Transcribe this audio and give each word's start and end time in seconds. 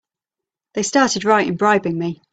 They 0.73 0.81
started 0.81 1.25
right 1.25 1.47
in 1.47 1.57
bribing 1.57 1.95
me! 1.95 2.23